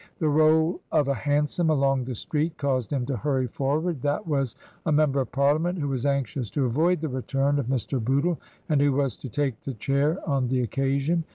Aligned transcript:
The 0.17 0.27
roll 0.29 0.81
of 0.91 1.07
a 1.07 1.13
hansom 1.13 1.69
along 1.69 2.05
the 2.05 2.15
street 2.15 2.57
caused 2.57 2.91
him 2.91 3.05
to 3.05 3.17
hurry 3.17 3.45
forward; 3.45 4.01
that 4.01 4.25
was 4.25 4.55
a 4.87 4.91
member 4.91 5.21
of 5.21 5.31
Parliament 5.31 5.77
who 5.77 5.89
was 5.89 6.07
anxious 6.07 6.49
to 6.49 6.65
avoid 6.65 7.01
the 7.01 7.07
return 7.07 7.59
of 7.59 7.67
Mr. 7.67 8.03
Bootle, 8.03 8.39
and 8.67 8.81
who 8.81 8.93
was 8.93 9.15
to 9.17 9.29
take 9.29 9.61
the 9.61 9.75
chair 9.75 10.17
on 10.27 10.47
the 10.47 10.61
occasion. 10.61 11.23